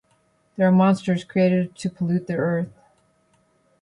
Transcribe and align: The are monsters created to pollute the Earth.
The 0.55 0.63
are 0.63 0.71
monsters 0.71 1.23
created 1.23 1.75
to 1.75 1.87
pollute 1.91 2.25
the 2.25 2.35
Earth. 2.35 2.73